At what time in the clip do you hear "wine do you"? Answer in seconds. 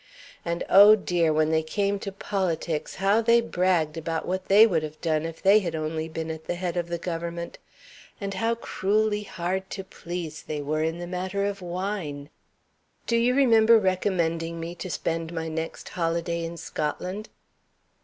11.61-13.35